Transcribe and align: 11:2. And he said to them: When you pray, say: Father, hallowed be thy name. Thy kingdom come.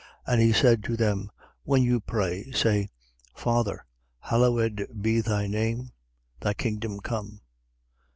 11:2. 0.27 0.33
And 0.33 0.41
he 0.41 0.51
said 0.51 0.83
to 0.85 0.97
them: 0.97 1.29
When 1.61 1.83
you 1.83 1.99
pray, 1.99 2.49
say: 2.53 2.89
Father, 3.35 3.85
hallowed 4.17 4.87
be 4.99 5.21
thy 5.21 5.45
name. 5.45 5.91
Thy 6.39 6.55
kingdom 6.55 7.01
come. 7.01 7.41